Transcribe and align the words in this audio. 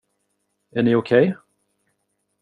Är 0.71 0.83
ni 0.83 0.95
okej? 0.95 1.35